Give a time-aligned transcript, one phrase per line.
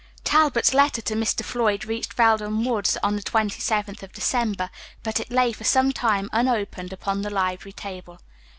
[0.23, 1.45] Talbot's letter to Mr.
[1.45, 4.71] Floyd reached Felden Woods on the 27th of December,
[5.03, 8.19] but it lay for some time unopened upon the library table.